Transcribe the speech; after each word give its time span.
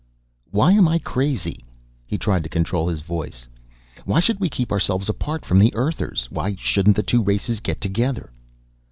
"Why 0.49 0.71
am 0.71 0.87
I 0.87 0.97
crazy?" 0.97 1.59
He 2.07 2.17
tried 2.17 2.41
to 2.41 2.49
control 2.49 2.87
his 2.87 3.01
voice. 3.01 3.45
"Why 4.03 4.19
should 4.19 4.39
we 4.39 4.49
keep 4.49 4.71
ourselves 4.71 5.09
apart 5.09 5.45
from 5.45 5.59
the 5.59 5.75
Earthers? 5.75 6.25
Why 6.31 6.55
shouldn't 6.55 6.95
the 6.95 7.03
two 7.03 7.21
races 7.21 7.59
get 7.59 7.79
together?" 7.79 8.31